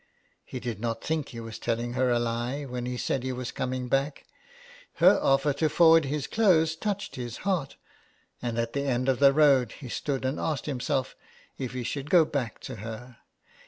He 0.43 0.59
did 0.59 0.79
not 0.79 1.03
think 1.03 1.29
he 1.29 1.39
was 1.39 1.59
telling 1.59 1.93
her 1.93 2.09
a 2.09 2.17
lie 2.17 2.63
when 2.65 2.87
he 2.87 2.97
said 2.97 3.21
he 3.21 3.31
was 3.31 3.51
coming 3.51 3.87
back. 3.87 4.25
Her 4.95 5.19
offer 5.21 5.53
to 5.53 5.69
forward 5.69 6.05
his 6.05 6.25
clothes 6.25 6.75
touched 6.75 7.17
his 7.17 7.37
heart, 7.45 7.75
and 8.41 8.57
at 8.57 8.73
the 8.73 8.81
end 8.87 9.07
of 9.07 9.19
the 9.19 9.31
road 9.31 9.73
he 9.73 9.89
stood 9.89 10.25
and 10.25 10.39
asked 10.39 10.65
himself 10.65 11.15
if 11.59 11.73
he 11.73 11.83
should 11.83 12.09
go 12.09 12.25
back 12.25 12.59
to 12.61 12.77
her. 12.77 13.17